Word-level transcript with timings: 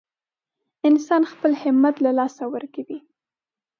انسان 0.87 1.21
خپل 1.31 1.51
همت 1.63 1.95
له 2.05 2.11
لاسه 2.17 2.43
ورکوي. 2.53 2.99